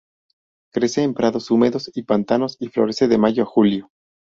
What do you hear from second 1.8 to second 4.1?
y pantanos y florece de mayo a julio.